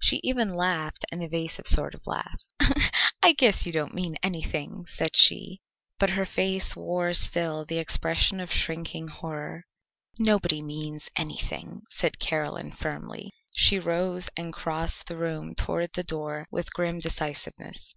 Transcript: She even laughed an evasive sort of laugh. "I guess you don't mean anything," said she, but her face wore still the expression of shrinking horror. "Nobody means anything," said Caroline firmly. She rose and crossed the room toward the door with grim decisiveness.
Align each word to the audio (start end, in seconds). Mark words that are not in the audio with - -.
She 0.00 0.16
even 0.24 0.48
laughed 0.48 1.04
an 1.12 1.22
evasive 1.22 1.68
sort 1.68 1.94
of 1.94 2.08
laugh. 2.08 2.42
"I 3.22 3.32
guess 3.32 3.66
you 3.66 3.70
don't 3.70 3.94
mean 3.94 4.16
anything," 4.20 4.84
said 4.86 5.14
she, 5.16 5.60
but 5.96 6.10
her 6.10 6.24
face 6.24 6.74
wore 6.74 7.12
still 7.12 7.64
the 7.64 7.78
expression 7.78 8.40
of 8.40 8.52
shrinking 8.52 9.06
horror. 9.06 9.66
"Nobody 10.18 10.60
means 10.60 11.08
anything," 11.16 11.82
said 11.88 12.18
Caroline 12.18 12.72
firmly. 12.72 13.30
She 13.54 13.78
rose 13.78 14.28
and 14.36 14.52
crossed 14.52 15.06
the 15.06 15.16
room 15.16 15.54
toward 15.54 15.92
the 15.92 16.02
door 16.02 16.48
with 16.50 16.74
grim 16.74 16.98
decisiveness. 16.98 17.96